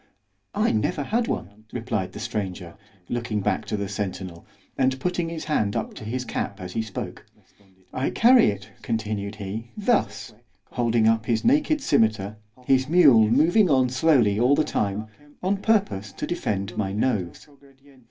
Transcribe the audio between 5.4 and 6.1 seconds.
hand up to